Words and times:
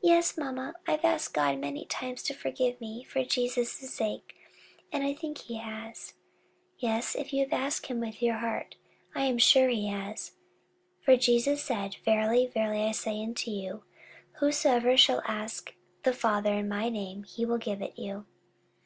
"Yes, 0.00 0.38
mamma, 0.38 0.72
I've 0.86 1.04
asked 1.04 1.34
God 1.34 1.58
many 1.58 1.84
times 1.84 2.22
to 2.22 2.32
forgive 2.32 2.80
me 2.80 3.02
for 3.04 3.22
Jesus's 3.22 3.92
sake, 3.92 4.34
and 4.90 5.04
I 5.04 5.12
think 5.12 5.36
he 5.36 5.56
has." 5.58 6.14
"Yes, 6.78 7.14
if 7.14 7.30
you 7.30 7.46
asked 7.52 7.90
with 7.90 8.22
your 8.22 8.38
heart, 8.38 8.76
I 9.14 9.26
am 9.26 9.36
sure 9.36 9.68
he 9.68 9.88
has; 9.88 10.32
for 11.02 11.18
Jesus 11.18 11.62
said, 11.62 11.96
'Verily, 12.06 12.46
verily, 12.46 12.84
I 12.86 12.92
say 12.92 13.22
unto 13.22 13.50
you, 13.50 13.82
Whatsoever 14.38 14.92
ye 14.92 14.96
shall 14.96 15.20
ask 15.26 15.74
the 16.04 16.14
Father 16.14 16.54
in 16.54 16.66
my 16.66 16.88
name, 16.88 17.24
he 17.24 17.44
will 17.44 17.58
give 17.58 17.82
it 17.82 17.98
you.'" 17.98 18.24